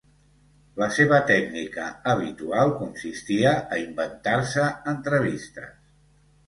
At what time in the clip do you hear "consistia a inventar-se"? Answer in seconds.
2.81-4.69